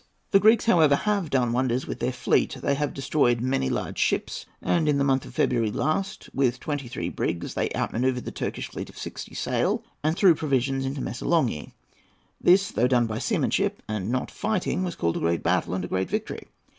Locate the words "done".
1.29-1.53, 12.87-13.05